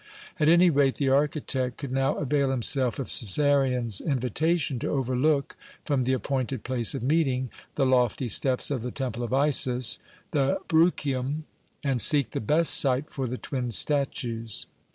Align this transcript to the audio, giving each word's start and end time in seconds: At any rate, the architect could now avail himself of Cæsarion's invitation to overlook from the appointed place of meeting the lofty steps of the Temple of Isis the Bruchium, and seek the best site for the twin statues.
At 0.39 0.49
any 0.49 0.71
rate, 0.71 0.95
the 0.95 1.09
architect 1.09 1.77
could 1.77 1.91
now 1.91 2.15
avail 2.15 2.49
himself 2.49 2.97
of 2.97 3.05
Cæsarion's 3.05 4.01
invitation 4.01 4.79
to 4.79 4.89
overlook 4.89 5.55
from 5.85 6.05
the 6.05 6.13
appointed 6.13 6.63
place 6.63 6.95
of 6.95 7.03
meeting 7.03 7.51
the 7.75 7.85
lofty 7.85 8.27
steps 8.27 8.71
of 8.71 8.81
the 8.81 8.89
Temple 8.89 9.23
of 9.23 9.31
Isis 9.31 9.99
the 10.31 10.57
Bruchium, 10.67 11.43
and 11.83 12.01
seek 12.01 12.31
the 12.31 12.41
best 12.41 12.73
site 12.79 13.11
for 13.11 13.27
the 13.27 13.37
twin 13.37 13.69
statues. 13.69 14.65